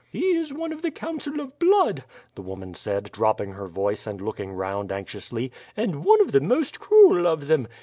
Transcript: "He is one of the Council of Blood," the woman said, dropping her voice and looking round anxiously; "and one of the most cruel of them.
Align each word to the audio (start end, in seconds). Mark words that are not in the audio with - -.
"He 0.11 0.31
is 0.31 0.51
one 0.51 0.73
of 0.73 0.81
the 0.81 0.89
Council 0.89 1.39
of 1.39 1.59
Blood," 1.59 2.05
the 2.33 2.41
woman 2.41 2.73
said, 2.73 3.11
dropping 3.11 3.51
her 3.51 3.67
voice 3.67 4.07
and 4.07 4.19
looking 4.19 4.51
round 4.51 4.91
anxiously; 4.91 5.51
"and 5.77 6.03
one 6.03 6.19
of 6.21 6.31
the 6.31 6.41
most 6.41 6.79
cruel 6.79 7.27
of 7.27 7.45
them. 7.45 7.67